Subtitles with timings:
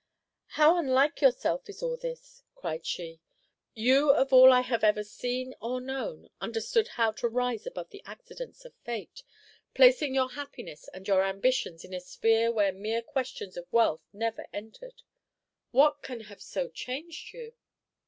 [0.57, 3.19] "How unlike yourself is all this!" cried she.
[3.75, 8.01] "You of all I have ever seen or known, understood how to rise above the
[8.03, 9.21] accidents of fate,
[9.75, 14.47] placing your happiness and your ambitions in a sphere where mere questions of wealth never
[14.51, 15.03] entered.
[15.69, 17.53] What can have so changed you?"